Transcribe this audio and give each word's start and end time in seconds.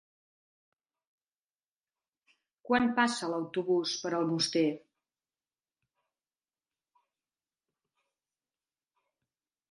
Quan 2.69 2.87
passa 2.99 3.29
l'autobús 3.33 3.93
per 4.05 4.11
Almoster? 4.19 4.63